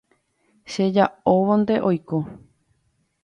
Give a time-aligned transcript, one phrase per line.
[0.75, 2.17] cheja'óvonte oiko